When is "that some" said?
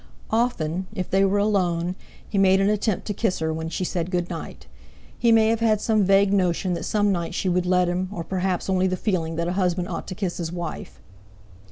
6.73-7.11